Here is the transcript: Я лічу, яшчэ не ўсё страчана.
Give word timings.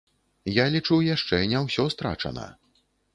Я 0.53 0.63
лічу, 0.75 0.95
яшчэ 1.07 1.39
не 1.51 1.59
ўсё 1.65 1.85
страчана. 1.95 2.47